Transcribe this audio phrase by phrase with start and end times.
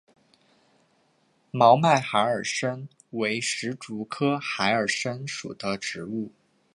[1.51, 6.31] 毛脉孩儿参为石竹科孩儿参属的植物。